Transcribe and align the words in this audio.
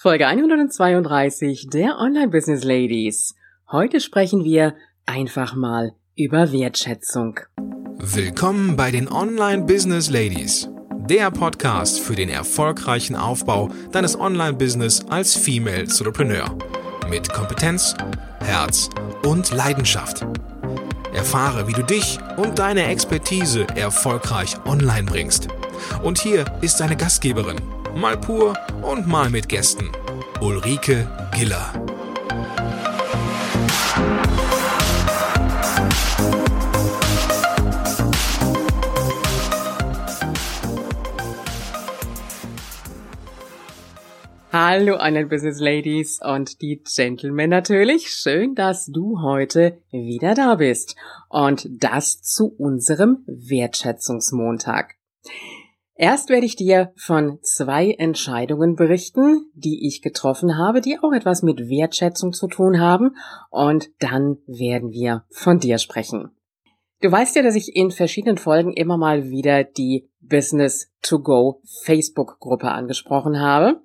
Folge 0.00 0.28
132 0.28 1.70
der 1.72 1.98
Online 1.98 2.28
Business 2.28 2.62
Ladies. 2.62 3.34
Heute 3.68 3.98
sprechen 3.98 4.44
wir 4.44 4.76
einfach 5.06 5.56
mal 5.56 5.90
über 6.14 6.52
Wertschätzung. 6.52 7.40
Willkommen 7.96 8.76
bei 8.76 8.92
den 8.92 9.10
Online 9.10 9.64
Business 9.64 10.08
Ladies, 10.08 10.68
der 10.98 11.32
Podcast 11.32 11.98
für 11.98 12.14
den 12.14 12.28
erfolgreichen 12.28 13.16
Aufbau 13.16 13.70
deines 13.90 14.16
Online 14.16 14.52
Business 14.52 15.04
als 15.08 15.34
Female 15.34 15.80
Entrepreneur 15.80 16.56
mit 17.10 17.28
Kompetenz, 17.32 17.96
Herz 18.38 18.90
und 19.26 19.52
Leidenschaft. 19.52 20.24
Erfahre, 21.12 21.66
wie 21.66 21.72
du 21.72 21.82
dich 21.82 22.20
und 22.36 22.60
deine 22.60 22.86
Expertise 22.86 23.66
erfolgreich 23.74 24.64
online 24.64 25.10
bringst. 25.10 25.48
Und 26.04 26.20
hier 26.20 26.44
ist 26.60 26.78
deine 26.78 26.96
Gastgeberin 26.96 27.56
mal 27.94 28.16
pur 28.16 28.54
und 28.82 29.06
mal 29.06 29.30
mit 29.30 29.48
Gästen. 29.48 29.90
Ulrike 30.40 31.08
Giller. 31.34 31.72
Hallo 44.50 44.96
Online 44.96 45.26
Business 45.26 45.60
Ladies 45.60 46.20
und 46.24 46.62
die 46.62 46.82
Gentlemen 46.82 47.50
natürlich. 47.50 48.10
Schön, 48.10 48.54
dass 48.54 48.86
du 48.86 49.20
heute 49.20 49.78
wieder 49.90 50.34
da 50.34 50.54
bist. 50.54 50.96
Und 51.28 51.68
das 51.70 52.22
zu 52.22 52.54
unserem 52.56 53.24
Wertschätzungsmontag. 53.26 54.94
Erst 56.00 56.28
werde 56.28 56.46
ich 56.46 56.54
dir 56.54 56.92
von 56.96 57.40
zwei 57.42 57.90
Entscheidungen 57.90 58.76
berichten, 58.76 59.50
die 59.54 59.84
ich 59.84 60.00
getroffen 60.00 60.56
habe, 60.56 60.80
die 60.80 60.96
auch 61.00 61.12
etwas 61.12 61.42
mit 61.42 61.68
Wertschätzung 61.68 62.32
zu 62.32 62.46
tun 62.46 62.78
haben, 62.78 63.16
und 63.50 63.90
dann 63.98 64.38
werden 64.46 64.92
wir 64.92 65.24
von 65.28 65.58
dir 65.58 65.78
sprechen. 65.78 66.30
Du 67.00 67.10
weißt 67.10 67.34
ja, 67.34 67.42
dass 67.42 67.56
ich 67.56 67.74
in 67.74 67.90
verschiedenen 67.90 68.38
Folgen 68.38 68.72
immer 68.72 68.96
mal 68.96 69.28
wieder 69.28 69.64
die 69.64 70.08
Business 70.20 70.88
to 71.02 71.18
Go 71.18 71.62
Facebook 71.82 72.38
Gruppe 72.38 72.70
angesprochen 72.70 73.40
habe. 73.40 73.80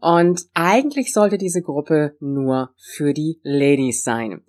Und 0.00 0.42
eigentlich 0.54 1.12
sollte 1.12 1.38
diese 1.38 1.62
Gruppe 1.62 2.16
nur 2.18 2.70
für 2.76 3.14
die 3.14 3.38
Ladies 3.44 4.02
sein. 4.02 4.42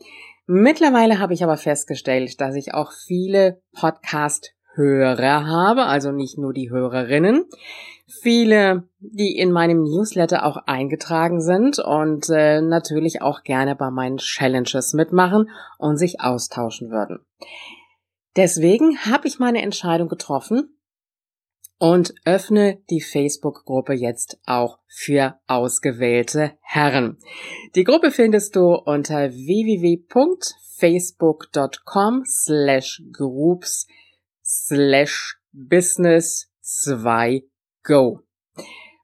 Mittlerweile 0.47 1.19
habe 1.19 1.35
ich 1.35 1.43
aber 1.43 1.57
festgestellt, 1.57 2.41
dass 2.41 2.55
ich 2.55 2.73
auch 2.73 2.91
viele 2.91 3.61
Podcast 3.71 4.55
Hörer 4.75 5.45
habe, 5.45 5.85
also 5.85 6.11
nicht 6.11 6.37
nur 6.37 6.53
die 6.53 6.69
Hörerinnen. 6.69 7.45
Viele, 8.21 8.83
die 8.99 9.37
in 9.37 9.51
meinem 9.51 9.83
Newsletter 9.83 10.45
auch 10.45 10.57
eingetragen 10.65 11.41
sind 11.41 11.79
und 11.79 12.29
äh, 12.29 12.61
natürlich 12.61 13.21
auch 13.21 13.43
gerne 13.43 13.75
bei 13.75 13.91
meinen 13.91 14.17
Challenges 14.17 14.93
mitmachen 14.93 15.49
und 15.77 15.97
sich 15.97 16.21
austauschen 16.21 16.89
würden. 16.89 17.19
Deswegen 18.35 18.97
habe 18.99 19.27
ich 19.27 19.39
meine 19.39 19.61
Entscheidung 19.61 20.09
getroffen 20.09 20.77
und 21.77 22.15
öffne 22.25 22.81
die 22.89 23.01
Facebook-Gruppe 23.01 23.93
jetzt 23.93 24.39
auch 24.45 24.79
für 24.87 25.39
ausgewählte 25.47 26.53
Herren. 26.61 27.19
Die 27.75 27.83
Gruppe 27.83 28.09
findest 28.11 28.55
du 28.55 28.73
unter 28.73 29.31
www.facebook.com 29.31 32.23
slash 32.25 33.03
groups 33.11 33.87
slash 34.43 35.37
business 35.51 36.49
2 36.61 37.43
go. 37.83 38.19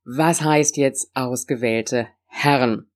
Was 0.03 0.41
heißt 0.41 0.77
jetzt 0.77 1.11
ausgewählte 1.13 2.07
Herren? 2.27 2.89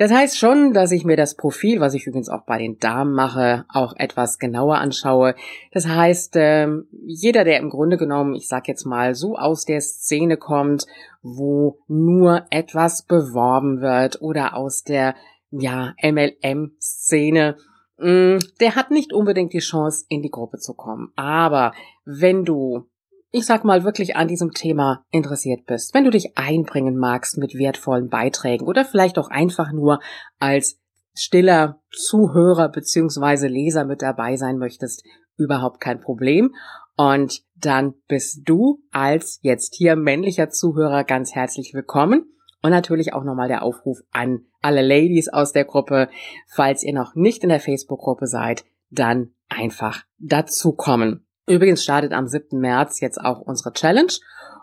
Das 0.00 0.10
heißt 0.10 0.38
schon, 0.38 0.72
dass 0.72 0.92
ich 0.92 1.04
mir 1.04 1.18
das 1.18 1.36
Profil, 1.36 1.78
was 1.78 1.92
ich 1.92 2.06
übrigens 2.06 2.30
auch 2.30 2.46
bei 2.46 2.56
den 2.56 2.78
Damen 2.78 3.12
mache, 3.12 3.66
auch 3.68 3.92
etwas 3.98 4.38
genauer 4.38 4.78
anschaue. 4.78 5.34
Das 5.72 5.86
heißt, 5.86 6.36
ähm, 6.36 6.88
jeder, 7.04 7.44
der 7.44 7.58
im 7.58 7.68
Grunde 7.68 7.98
genommen, 7.98 8.34
ich 8.34 8.48
sag 8.48 8.66
jetzt 8.66 8.86
mal, 8.86 9.14
so 9.14 9.36
aus 9.36 9.66
der 9.66 9.82
Szene 9.82 10.38
kommt, 10.38 10.86
wo 11.20 11.80
nur 11.86 12.46
etwas 12.48 13.02
beworben 13.02 13.82
wird 13.82 14.22
oder 14.22 14.56
aus 14.56 14.84
der 14.84 15.16
ja, 15.50 15.92
MLM-Szene, 16.02 17.58
der 18.00 18.76
hat 18.76 18.90
nicht 18.90 19.12
unbedingt 19.12 19.52
die 19.52 19.58
Chance, 19.58 20.06
in 20.08 20.22
die 20.22 20.30
Gruppe 20.30 20.58
zu 20.58 20.74
kommen. 20.74 21.12
Aber 21.16 21.72
wenn 22.04 22.44
du, 22.44 22.86
ich 23.30 23.44
sag 23.44 23.64
mal, 23.64 23.84
wirklich 23.84 24.16
an 24.16 24.28
diesem 24.28 24.52
Thema 24.52 25.04
interessiert 25.10 25.66
bist, 25.66 25.92
wenn 25.92 26.04
du 26.04 26.10
dich 26.10 26.36
einbringen 26.38 26.96
magst 26.96 27.36
mit 27.36 27.54
wertvollen 27.54 28.08
Beiträgen 28.08 28.66
oder 28.66 28.84
vielleicht 28.84 29.18
auch 29.18 29.28
einfach 29.28 29.72
nur 29.72 30.00
als 30.38 30.80
stiller 31.14 31.80
Zuhörer 31.90 32.70
beziehungsweise 32.70 33.48
Leser 33.48 33.84
mit 33.84 34.00
dabei 34.00 34.36
sein 34.36 34.56
möchtest, 34.56 35.04
überhaupt 35.36 35.80
kein 35.80 36.00
Problem. 36.00 36.54
Und 36.96 37.42
dann 37.54 37.94
bist 38.08 38.42
du 38.44 38.82
als 38.90 39.40
jetzt 39.42 39.74
hier 39.74 39.96
männlicher 39.96 40.50
Zuhörer 40.50 41.04
ganz 41.04 41.34
herzlich 41.34 41.72
willkommen. 41.74 42.24
Und 42.62 42.70
natürlich 42.70 43.14
auch 43.14 43.24
nochmal 43.24 43.48
der 43.48 43.62
Aufruf 43.62 44.00
an 44.10 44.44
alle 44.60 44.82
Ladies 44.82 45.28
aus 45.28 45.52
der 45.52 45.64
Gruppe. 45.64 46.10
Falls 46.48 46.82
ihr 46.82 46.92
noch 46.92 47.14
nicht 47.14 47.42
in 47.42 47.48
der 47.48 47.60
Facebook-Gruppe 47.60 48.26
seid, 48.26 48.66
dann 48.90 49.30
einfach 49.48 50.04
dazukommen. 50.18 51.24
Übrigens 51.46 51.82
startet 51.82 52.12
am 52.12 52.26
7. 52.26 52.60
März 52.60 53.00
jetzt 53.00 53.18
auch 53.18 53.40
unsere 53.40 53.72
Challenge 53.72 54.12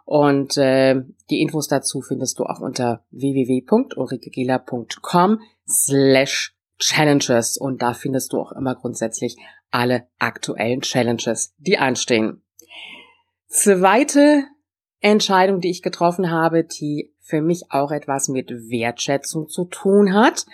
und 0.05 0.57
äh, 0.57 1.01
die 1.29 1.41
Infos 1.41 1.67
dazu 1.67 2.01
findest 2.01 2.39
du 2.39 2.45
auch 2.45 2.61
unter 2.61 3.03
www.ulrikegela.com 3.11 5.41
slash 5.67 6.55
Challenges 6.79 7.57
und 7.57 7.81
da 7.81 7.93
findest 7.93 8.31
du 8.31 8.39
auch 8.39 8.53
immer 8.53 8.75
grundsätzlich 8.75 9.35
alle 9.69 10.07
aktuellen 10.19 10.79
Challenges, 10.81 11.53
die 11.57 11.77
anstehen. 11.77 12.41
Zweite 13.47 14.45
Entscheidung, 14.99 15.61
die 15.61 15.69
ich 15.69 15.81
getroffen 15.81 16.31
habe, 16.31 16.63
die 16.63 17.13
für 17.19 17.41
mich 17.41 17.65
auch 17.69 17.91
etwas 17.91 18.29
mit 18.29 18.49
Wertschätzung 18.49 19.47
zu 19.47 19.65
tun 19.65 20.13
hat. 20.13 20.45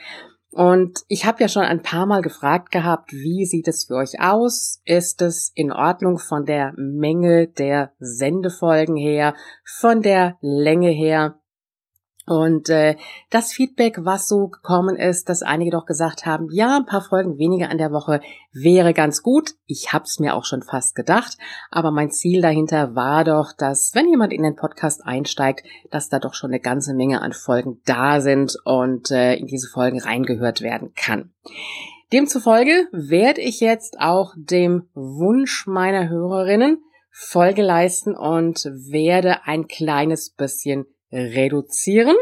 Und 0.50 1.00
ich 1.08 1.26
habe 1.26 1.42
ja 1.42 1.48
schon 1.48 1.64
ein 1.64 1.82
paar 1.82 2.06
Mal 2.06 2.22
gefragt 2.22 2.72
gehabt, 2.72 3.12
wie 3.12 3.46
sieht 3.46 3.68
es 3.68 3.86
für 3.86 3.96
euch 3.96 4.20
aus? 4.20 4.82
Ist 4.86 5.22
es 5.24 5.52
in 5.56 5.72
Ordnung 5.72 6.20
von 6.20 6.46
der 6.46 6.74
Menge 6.78 7.48
der 7.48 7.92
Sendefolgen 8.00 8.96
her, 8.96 9.34
von 9.66 10.04
der 10.04 10.38
Länge 10.42 10.90
her? 10.90 11.40
Und 12.26 12.70
äh, 12.70 12.96
das 13.30 13.52
Feedback, 13.52 13.98
was 14.04 14.28
so 14.28 14.48
gekommen 14.48 14.96
ist, 14.96 15.28
dass 15.28 15.44
einige 15.44 15.72
doch 15.72 15.86
gesagt 15.86 16.26
haben, 16.26 16.48
ja, 16.52 16.78
ein 16.78 16.86
paar 16.86 17.02
Folgen 17.02 17.38
weniger 17.38 17.70
an 17.70 17.78
der 17.78 17.92
Woche 17.92 18.22
wäre 18.54 18.94
ganz 18.94 19.24
gut. 19.24 19.56
Ich 19.66 19.92
hab's 19.92 20.20
mir 20.20 20.36
auch 20.36 20.46
schon 20.46 20.62
fast 20.62 20.96
gedacht, 20.96 21.38
aber 21.70 21.92
mein 21.92 22.12
Ziel 22.12 22.42
dahinter 22.42 22.96
war 22.96 23.26
doch, 23.26 23.52
dass 23.52 23.94
wenn 23.94 24.08
jemand 24.08 24.32
in 24.32 24.44
den 24.44 24.56
Podcast 24.56 25.06
einsteigt, 25.06 25.66
dass 25.92 26.08
da 26.08 26.20
doch 26.20 26.34
schon 26.34 26.52
eine 26.52 26.62
ganze 26.62 26.94
Menge 26.94 27.22
an 27.22 27.34
Folgen 27.34 27.82
da 27.86 28.22
sind 28.22 28.56
und 28.64 29.12
äh, 29.12 29.36
in 29.36 29.48
diese 29.48 29.68
Folgen 29.68 30.00
reingehört 30.00 30.62
werden 30.62 30.94
kann. 30.96 31.34
Demzufolge 32.14 32.88
werde 32.92 33.42
ich 33.42 33.60
jetzt 33.60 34.00
auch 34.00 34.34
dem 34.38 34.88
Wunsch 34.94 35.68
meiner 35.68 36.08
Hörerinnen 36.08 36.78
Folge 37.16 37.62
leisten 37.62 38.16
und 38.16 38.66
werde 38.66 39.46
ein 39.46 39.68
kleines 39.68 40.32
bisschen 40.32 40.88
reduzieren. 41.14 42.16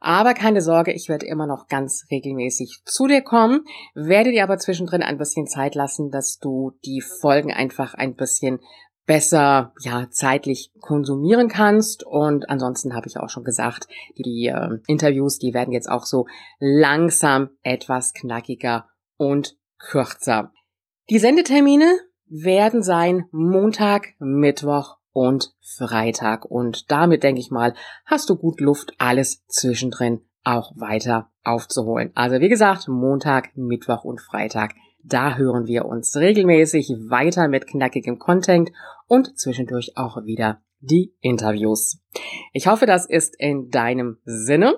Aber 0.00 0.34
keine 0.34 0.62
Sorge, 0.62 0.92
ich 0.92 1.08
werde 1.08 1.26
immer 1.26 1.46
noch 1.46 1.66
ganz 1.66 2.06
regelmäßig 2.10 2.82
zu 2.84 3.06
dir 3.06 3.22
kommen, 3.22 3.64
werde 3.94 4.30
dir 4.30 4.44
aber 4.44 4.58
zwischendrin 4.58 5.02
ein 5.02 5.18
bisschen 5.18 5.46
Zeit 5.46 5.74
lassen, 5.74 6.10
dass 6.10 6.38
du 6.38 6.72
die 6.84 7.02
Folgen 7.02 7.52
einfach 7.52 7.94
ein 7.94 8.14
bisschen 8.14 8.60
besser 9.06 9.72
ja 9.80 10.08
zeitlich 10.10 10.70
konsumieren 10.80 11.48
kannst 11.48 12.04
und 12.04 12.50
ansonsten 12.50 12.94
habe 12.94 13.08
ich 13.08 13.16
auch 13.16 13.30
schon 13.30 13.42
gesagt, 13.42 13.88
die 14.18 14.52
äh, 14.54 14.78
Interviews, 14.86 15.38
die 15.38 15.54
werden 15.54 15.72
jetzt 15.72 15.90
auch 15.90 16.04
so 16.04 16.26
langsam 16.60 17.48
etwas 17.62 18.12
knackiger 18.12 18.86
und 19.16 19.56
kürzer. 19.78 20.52
Die 21.08 21.18
Sendetermine 21.18 21.98
werden 22.26 22.82
sein 22.82 23.24
Montag, 23.30 24.08
Mittwoch 24.18 24.97
und 25.12 25.52
Freitag. 25.60 26.44
Und 26.44 26.90
damit, 26.90 27.22
denke 27.22 27.40
ich 27.40 27.50
mal, 27.50 27.74
hast 28.04 28.30
du 28.30 28.36
gut 28.36 28.60
Luft, 28.60 28.94
alles 28.98 29.44
zwischendrin 29.46 30.20
auch 30.44 30.72
weiter 30.76 31.30
aufzuholen. 31.44 32.10
Also 32.14 32.40
wie 32.40 32.48
gesagt, 32.48 32.88
Montag, 32.88 33.56
Mittwoch 33.56 34.04
und 34.04 34.20
Freitag. 34.20 34.74
Da 35.02 35.36
hören 35.36 35.66
wir 35.66 35.86
uns 35.86 36.16
regelmäßig 36.16 36.90
weiter 37.08 37.48
mit 37.48 37.66
knackigem 37.66 38.18
Content 38.18 38.70
und 39.06 39.38
zwischendurch 39.38 39.96
auch 39.96 40.24
wieder 40.24 40.60
die 40.80 41.14
Interviews. 41.20 41.98
Ich 42.52 42.66
hoffe, 42.66 42.86
das 42.86 43.06
ist 43.06 43.34
in 43.38 43.70
deinem 43.70 44.18
Sinne. 44.24 44.74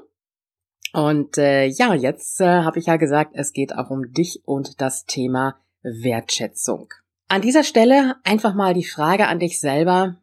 Und 0.92 1.38
äh, 1.38 1.66
ja, 1.66 1.94
jetzt 1.94 2.40
äh, 2.40 2.62
habe 2.62 2.78
ich 2.78 2.86
ja 2.86 2.96
gesagt, 2.96 3.32
es 3.34 3.52
geht 3.52 3.74
auch 3.76 3.90
um 3.90 4.12
dich 4.12 4.42
und 4.44 4.80
das 4.80 5.04
Thema 5.04 5.56
Wertschätzung. 5.82 6.88
An 7.30 7.42
dieser 7.42 7.62
Stelle 7.62 8.16
einfach 8.24 8.54
mal 8.54 8.74
die 8.74 8.84
Frage 8.84 9.28
an 9.28 9.38
dich 9.38 9.60
selber, 9.60 10.16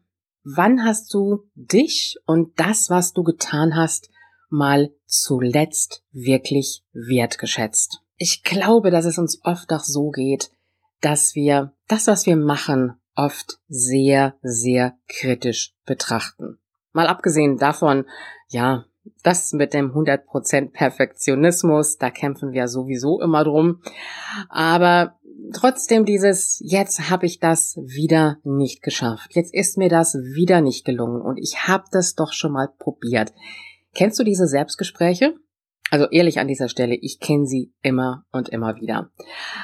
Wann 0.44 0.84
hast 0.84 1.12
du 1.12 1.50
dich 1.54 2.16
und 2.24 2.58
das, 2.58 2.88
was 2.88 3.12
du 3.12 3.22
getan 3.22 3.76
hast, 3.76 4.10
mal 4.48 4.90
zuletzt 5.06 6.04
wirklich 6.10 6.84
wertgeschätzt? 6.92 8.00
Ich 8.16 8.42
glaube, 8.44 8.90
dass 8.90 9.04
es 9.04 9.18
uns 9.18 9.40
oft 9.44 9.70
auch 9.72 9.84
so 9.84 10.10
geht, 10.10 10.50
dass 11.00 11.34
wir 11.34 11.74
das, 11.86 12.06
was 12.06 12.24
wir 12.24 12.36
machen, 12.36 12.94
oft 13.14 13.58
sehr, 13.68 14.36
sehr 14.42 14.96
kritisch 15.06 15.74
betrachten. 15.84 16.58
Mal 16.92 17.06
abgesehen 17.06 17.58
davon, 17.58 18.06
ja, 18.48 18.86
das 19.22 19.52
mit 19.52 19.74
dem 19.74 19.92
100% 19.92 20.72
Perfektionismus, 20.72 21.98
da 21.98 22.10
kämpfen 22.10 22.52
wir 22.52 22.68
sowieso 22.68 23.20
immer 23.20 23.44
drum. 23.44 23.80
Aber 24.48 25.18
trotzdem 25.52 26.04
dieses, 26.04 26.60
jetzt 26.62 27.10
habe 27.10 27.26
ich 27.26 27.38
das 27.38 27.76
wieder 27.76 28.38
nicht 28.44 28.82
geschafft. 28.82 29.34
Jetzt 29.34 29.54
ist 29.54 29.78
mir 29.78 29.88
das 29.88 30.14
wieder 30.14 30.60
nicht 30.60 30.84
gelungen 30.84 31.22
und 31.22 31.38
ich 31.38 31.66
habe 31.66 31.84
das 31.90 32.14
doch 32.14 32.32
schon 32.32 32.52
mal 32.52 32.68
probiert. 32.78 33.32
Kennst 33.94 34.18
du 34.18 34.24
diese 34.24 34.46
Selbstgespräche? 34.46 35.34
Also 35.90 36.06
ehrlich 36.10 36.38
an 36.38 36.48
dieser 36.48 36.68
Stelle, 36.68 36.94
ich 36.94 37.18
kenne 37.18 37.46
sie 37.46 37.72
immer 37.82 38.26
und 38.30 38.50
immer 38.50 38.76
wieder. 38.76 39.10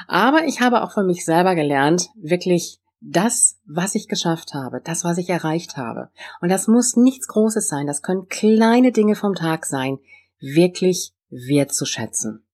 Aber 0.07 0.45
ich 0.45 0.59
habe 0.59 0.81
auch 0.83 0.91
für 0.91 1.03
mich 1.03 1.23
selber 1.23 1.53
gelernt, 1.55 2.09
wirklich 2.15 2.79
das, 3.07 3.59
was 3.65 3.95
ich 3.95 4.07
geschafft 4.07 4.53
habe, 4.53 4.81
das, 4.83 5.03
was 5.03 5.17
ich 5.17 5.29
erreicht 5.29 5.77
habe. 5.77 6.09
Und 6.41 6.49
das 6.49 6.67
muss 6.67 6.95
nichts 6.95 7.27
Großes 7.27 7.67
sein, 7.67 7.87
das 7.87 8.01
können 8.01 8.27
kleine 8.27 8.91
Dinge 8.91 9.15
vom 9.15 9.35
Tag 9.35 9.65
sein, 9.65 9.99
wirklich 10.39 11.13
wertzuschätzen. 11.29 12.45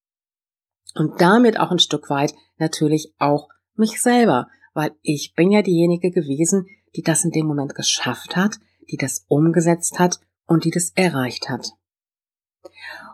Und 0.93 1.21
damit 1.21 1.59
auch 1.59 1.71
ein 1.71 1.79
Stück 1.79 2.09
weit 2.09 2.33
natürlich 2.57 3.13
auch 3.17 3.47
mich 3.75 4.01
selber, 4.01 4.47
weil 4.73 4.91
ich 5.01 5.33
bin 5.35 5.51
ja 5.51 5.61
diejenige 5.61 6.11
gewesen, 6.11 6.67
die 6.95 7.01
das 7.01 7.23
in 7.23 7.31
dem 7.31 7.45
Moment 7.45 7.73
geschafft 7.75 8.35
hat, 8.35 8.57
die 8.91 8.97
das 8.97 9.25
umgesetzt 9.29 9.99
hat 9.99 10.19
und 10.45 10.65
die 10.65 10.71
das 10.71 10.91
erreicht 10.95 11.49
hat. 11.49 11.71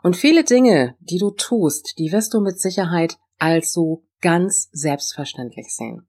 Und 0.01 0.15
viele 0.15 0.43
Dinge, 0.43 0.95
die 0.99 1.19
du 1.19 1.31
tust, 1.31 1.99
die 1.99 2.11
wirst 2.11 2.33
du 2.33 2.41
mit 2.41 2.59
Sicherheit 2.59 3.17
als 3.37 3.73
so 3.73 4.03
ganz 4.21 4.69
selbstverständlich 4.71 5.75
sehen. 5.75 6.07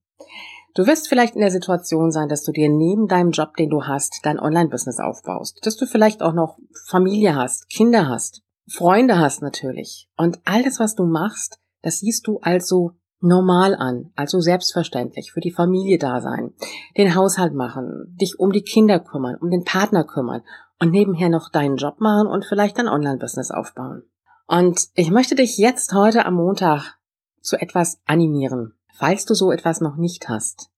Du 0.78 0.86
wirst 0.86 1.08
vielleicht 1.08 1.34
in 1.34 1.40
der 1.40 1.50
Situation 1.50 2.12
sein, 2.12 2.28
dass 2.28 2.44
du 2.44 2.52
dir 2.52 2.68
neben 2.68 3.08
deinem 3.08 3.32
Job, 3.32 3.56
den 3.56 3.68
du 3.68 3.86
hast, 3.86 4.20
dein 4.22 4.38
Online-Business 4.38 5.00
aufbaust, 5.00 5.58
dass 5.62 5.76
du 5.76 5.86
vielleicht 5.86 6.22
auch 6.22 6.32
noch 6.32 6.56
Familie 6.86 7.34
hast, 7.34 7.68
Kinder 7.68 8.08
hast, 8.08 8.42
Freunde 8.70 9.18
hast 9.18 9.42
natürlich. 9.42 10.08
Und 10.16 10.38
alles, 10.44 10.78
was 10.78 10.94
du 10.94 11.04
machst, 11.04 11.58
das 11.82 11.98
siehst 11.98 12.28
du 12.28 12.38
also 12.42 12.92
normal 13.18 13.74
an, 13.74 14.12
also 14.14 14.38
selbstverständlich, 14.38 15.32
für 15.32 15.40
die 15.40 15.50
Familie 15.50 15.98
da 15.98 16.20
sein, 16.20 16.54
den 16.96 17.16
Haushalt 17.16 17.54
machen, 17.54 18.16
dich 18.20 18.38
um 18.38 18.52
die 18.52 18.62
Kinder 18.62 19.00
kümmern, 19.00 19.34
um 19.34 19.50
den 19.50 19.64
Partner 19.64 20.04
kümmern 20.04 20.42
und 20.78 20.92
nebenher 20.92 21.28
noch 21.28 21.50
deinen 21.50 21.76
Job 21.76 22.00
machen 22.00 22.28
und 22.28 22.44
vielleicht 22.44 22.78
dein 22.78 22.86
Online-Business 22.86 23.50
aufbauen. 23.50 24.04
Und 24.46 24.80
ich 24.94 25.10
möchte 25.10 25.34
dich 25.34 25.58
jetzt 25.58 25.92
heute 25.92 26.24
am 26.24 26.34
Montag 26.34 26.98
zu 27.40 27.56
etwas 27.56 28.00
animieren. 28.06 28.77
Falls 28.98 29.24
du 29.24 29.34
so 29.34 29.52
etwas 29.52 29.80
noch 29.80 29.96
nicht 29.96 30.28
hast, 30.28 30.70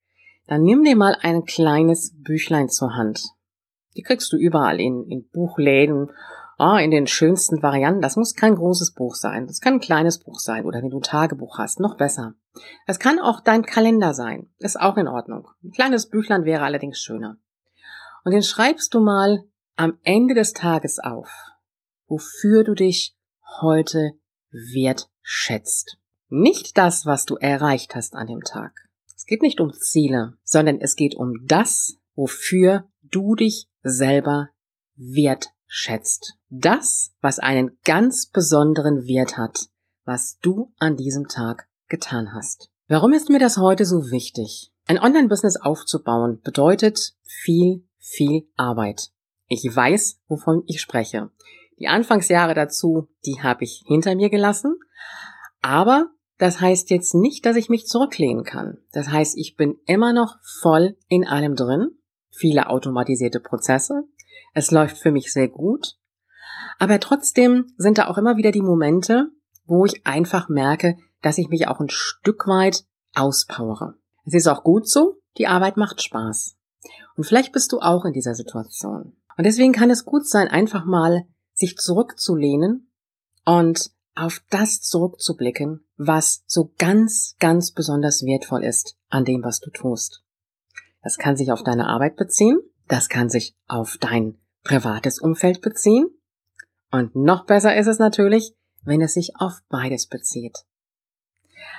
dann 0.46 0.62
nimm 0.62 0.84
dir 0.84 0.96
mal 0.96 1.16
ein 1.20 1.44
kleines 1.44 2.12
Büchlein 2.22 2.68
zur 2.68 2.94
Hand. 2.94 3.22
Die 3.96 4.02
kriegst 4.02 4.32
du 4.32 4.36
überall 4.36 4.80
in, 4.80 5.06
in 5.08 5.28
Buchläden 5.28 6.10
oh, 6.60 6.76
in 6.76 6.90
den 6.90 7.06
schönsten 7.06 7.62
Varianten. 7.62 8.02
Das 8.02 8.16
muss 8.16 8.34
kein 8.34 8.54
großes 8.54 8.92
Buch 8.92 9.14
sein. 9.14 9.46
Das 9.46 9.60
kann 9.60 9.74
ein 9.74 9.80
kleines 9.80 10.18
Buch 10.18 10.38
sein 10.38 10.66
oder 10.66 10.82
wenn 10.82 10.90
du 10.90 10.98
ein 10.98 11.02
Tagebuch 11.02 11.58
hast, 11.58 11.80
noch 11.80 11.96
besser. 11.96 12.34
Das 12.86 12.98
kann 12.98 13.18
auch 13.18 13.40
dein 13.40 13.64
Kalender 13.64 14.12
sein. 14.12 14.50
Ist 14.58 14.78
auch 14.78 14.96
in 14.96 15.08
Ordnung. 15.08 15.48
Ein 15.64 15.70
kleines 15.70 16.08
Büchlein 16.08 16.44
wäre 16.44 16.64
allerdings 16.64 16.98
schöner. 16.98 17.38
Und 18.24 18.32
den 18.32 18.42
schreibst 18.42 18.92
du 18.92 19.00
mal 19.00 19.44
am 19.76 19.98
Ende 20.02 20.34
des 20.34 20.52
Tages 20.52 20.98
auf, 20.98 21.30
wofür 22.06 22.64
du 22.64 22.74
dich 22.74 23.16
heute 23.62 24.12
wertschätzt. 24.50 25.96
Nicht 26.30 26.78
das, 26.78 27.04
was 27.04 27.26
du 27.26 27.36
erreicht 27.36 27.94
hast 27.94 28.14
an 28.14 28.26
dem 28.26 28.40
Tag. 28.40 28.72
Es 29.14 29.26
geht 29.26 29.42
nicht 29.42 29.60
um 29.60 29.72
Ziele, 29.72 30.34
sondern 30.44 30.80
es 30.80 30.96
geht 30.96 31.14
um 31.14 31.34
das, 31.44 31.96
wofür 32.14 32.88
du 33.02 33.34
dich 33.34 33.68
selber 33.82 34.48
wertschätzt 34.96 35.60
schätzt. 35.70 36.34
Das, 36.50 37.14
was 37.20 37.38
einen 37.38 37.78
ganz 37.84 38.26
besonderen 38.26 39.06
Wert 39.06 39.38
hat, 39.38 39.68
was 40.04 40.36
du 40.42 40.74
an 40.78 40.96
diesem 40.96 41.28
Tag 41.28 41.68
getan 41.88 42.34
hast. 42.34 42.70
Warum 42.88 43.12
ist 43.12 43.30
mir 43.30 43.38
das 43.38 43.56
heute 43.56 43.86
so 43.86 44.10
wichtig? 44.10 44.72
Ein 44.86 44.98
Online-Business 44.98 45.56
aufzubauen 45.56 46.40
bedeutet 46.42 47.14
viel, 47.22 47.86
viel 47.98 48.48
Arbeit. 48.56 49.10
Ich 49.46 49.64
weiß, 49.64 50.20
wovon 50.26 50.64
ich 50.66 50.80
spreche. 50.80 51.30
Die 51.78 51.86
Anfangsjahre 51.86 52.54
dazu, 52.54 53.08
die 53.24 53.40
habe 53.40 53.62
ich 53.62 53.84
hinter 53.86 54.16
mir 54.16 54.28
gelassen. 54.28 54.76
Aber 55.62 56.10
das 56.40 56.60
heißt 56.60 56.88
jetzt 56.88 57.14
nicht, 57.14 57.44
dass 57.44 57.56
ich 57.56 57.68
mich 57.68 57.86
zurücklehnen 57.86 58.44
kann. 58.44 58.78
Das 58.92 59.08
heißt, 59.08 59.36
ich 59.36 59.56
bin 59.56 59.76
immer 59.84 60.14
noch 60.14 60.38
voll 60.62 60.96
in 61.06 61.26
allem 61.26 61.54
drin. 61.54 61.90
Viele 62.30 62.70
automatisierte 62.70 63.40
Prozesse, 63.40 64.04
es 64.54 64.70
läuft 64.70 64.96
für 64.96 65.12
mich 65.12 65.32
sehr 65.32 65.48
gut. 65.48 65.98
Aber 66.78 66.98
trotzdem 66.98 67.66
sind 67.76 67.98
da 67.98 68.08
auch 68.08 68.16
immer 68.16 68.38
wieder 68.38 68.52
die 68.52 68.62
Momente, 68.62 69.28
wo 69.66 69.84
ich 69.84 70.06
einfach 70.06 70.48
merke, 70.48 70.96
dass 71.20 71.36
ich 71.36 71.48
mich 71.48 71.68
auch 71.68 71.78
ein 71.78 71.90
Stück 71.90 72.46
weit 72.46 72.84
auspowere. 73.14 73.96
Es 74.24 74.32
ist 74.32 74.46
auch 74.46 74.64
gut 74.64 74.88
so, 74.88 75.16
die 75.36 75.46
Arbeit 75.46 75.76
macht 75.76 76.00
Spaß. 76.00 76.56
Und 77.16 77.24
vielleicht 77.24 77.52
bist 77.52 77.72
du 77.72 77.80
auch 77.80 78.06
in 78.06 78.14
dieser 78.14 78.34
Situation. 78.34 79.14
Und 79.36 79.44
deswegen 79.44 79.72
kann 79.72 79.90
es 79.90 80.06
gut 80.06 80.26
sein, 80.26 80.48
einfach 80.48 80.86
mal 80.86 81.24
sich 81.52 81.76
zurückzulehnen 81.76 82.90
und 83.44 83.90
auf 84.14 84.42
das 84.50 84.80
zurückzublicken, 84.80 85.84
was 85.96 86.42
so 86.46 86.72
ganz, 86.78 87.36
ganz 87.38 87.72
besonders 87.72 88.22
wertvoll 88.22 88.64
ist 88.64 88.96
an 89.08 89.24
dem, 89.24 89.42
was 89.42 89.60
du 89.60 89.70
tust. 89.70 90.22
Das 91.02 91.16
kann 91.16 91.36
sich 91.36 91.52
auf 91.52 91.62
deine 91.62 91.86
Arbeit 91.86 92.16
beziehen, 92.16 92.60
das 92.88 93.08
kann 93.08 93.30
sich 93.30 93.56
auf 93.66 93.96
dein 93.98 94.38
privates 94.64 95.20
Umfeld 95.20 95.60
beziehen. 95.60 96.08
Und 96.90 97.14
noch 97.14 97.46
besser 97.46 97.76
ist 97.76 97.86
es 97.86 97.98
natürlich, 97.98 98.54
wenn 98.82 99.00
es 99.00 99.14
sich 99.14 99.36
auf 99.36 99.60
beides 99.68 100.06
bezieht. 100.08 100.58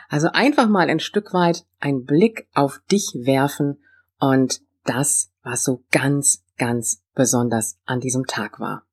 Also 0.10 0.30
einfach 0.30 0.69
mal 0.69 0.89
ein 0.89 1.00
Stück 1.00 1.34
weit 1.34 1.66
einen 1.80 2.06
Blick 2.06 2.48
auf 2.54 2.81
dich 2.92 3.13
werfen 3.13 3.84
und 4.19 4.62
das, 4.84 5.31
was 5.44 5.63
so 5.63 5.84
ganz, 5.92 6.44
ganz 6.57 7.04
besonders 7.13 7.77
an 7.86 8.00
diesem 8.00 8.25
Tag 8.25 8.60
war. 8.60 8.86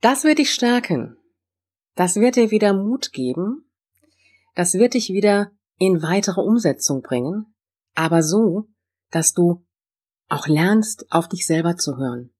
Das 0.00 0.24
wird 0.24 0.38
dich 0.38 0.52
stärken. 0.52 1.16
Das 1.94 2.16
wird 2.16 2.36
dir 2.36 2.50
wieder 2.50 2.72
Mut 2.72 3.12
geben. 3.12 3.70
Das 4.54 4.74
wird 4.74 4.94
dich 4.94 5.10
wieder 5.10 5.52
in 5.78 6.02
weitere 6.02 6.40
Umsetzung 6.40 7.02
bringen. 7.02 7.54
Aber 7.94 8.22
so, 8.22 8.68
dass 9.10 9.32
du 9.32 9.64
auch 10.28 10.48
lernst, 10.48 11.06
auf 11.10 11.28
dich 11.28 11.46
selber 11.46 11.76
zu 11.76 11.96
hören. 11.96 12.30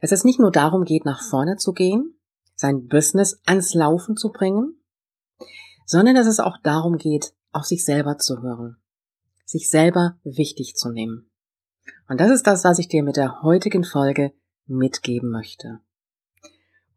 Dass 0.00 0.12
es 0.12 0.24
nicht 0.24 0.38
nur 0.38 0.50
darum 0.50 0.84
geht, 0.84 1.04
nach 1.04 1.22
vorne 1.22 1.56
zu 1.56 1.72
gehen, 1.72 2.18
sein 2.54 2.86
Business 2.86 3.40
ans 3.46 3.74
Laufen 3.74 4.16
zu 4.16 4.30
bringen, 4.30 4.80
sondern 5.86 6.14
dass 6.14 6.26
es 6.26 6.40
auch 6.40 6.58
darum 6.62 6.98
geht, 6.98 7.34
auf 7.52 7.64
sich 7.64 7.84
selber 7.84 8.18
zu 8.18 8.42
hören, 8.42 8.76
sich 9.44 9.70
selber 9.70 10.18
wichtig 10.22 10.76
zu 10.76 10.90
nehmen. 10.90 11.30
Und 12.08 12.20
das 12.20 12.30
ist 12.30 12.46
das, 12.46 12.64
was 12.64 12.78
ich 12.78 12.88
dir 12.88 13.02
mit 13.02 13.16
der 13.16 13.42
heutigen 13.42 13.82
Folge 13.82 14.32
mitgeben 14.66 15.30
möchte. 15.30 15.80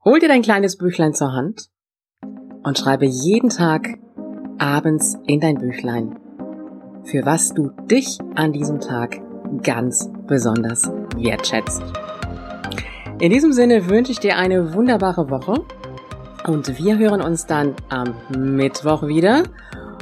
Hol 0.04 0.20
dir 0.20 0.28
dein 0.28 0.42
kleines 0.42 0.78
Büchlein 0.78 1.14
zur 1.14 1.32
Hand 1.32 1.72
und 2.64 2.78
schreibe 2.78 3.06
jeden 3.06 3.50
Tag 3.50 3.98
abends 4.58 5.18
in 5.28 5.40
dein 5.40 5.56
Büchlein, 5.56 6.16
für 7.04 7.26
was 7.26 7.54
du 7.54 7.72
dich 7.90 8.18
an 8.36 8.52
diesem 8.52 8.80
Tag 8.80 9.20
ganz 9.62 10.10
besonders 10.28 10.90
wertschätzt. 11.16 11.84
In 13.20 13.32
diesem 13.32 13.54
Sinne 13.54 13.90
wünsche 13.90 14.12
ich 14.12 14.20
dir 14.20 14.38
eine 14.38 14.74
wunderbare 14.74 15.30
Woche 15.30 15.64
und 16.48 16.78
wir 16.80 16.98
hören 16.98 17.22
uns 17.22 17.46
dann 17.46 17.76
am 17.90 18.16
Mittwoch 18.38 19.08
wieder. 19.08 19.44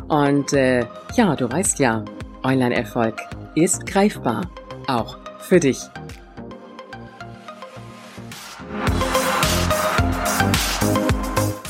Und 0.08 0.53
äh, 0.53 0.86
ja, 1.15 1.36
du 1.36 1.51
weißt 1.51 1.80
ja, 1.80 2.03
Online-Erfolg 2.44 3.15
ist 3.56 3.86
greifbar, 3.86 4.41
auch 4.88 5.18
für 5.39 5.60
dich. 5.60 5.80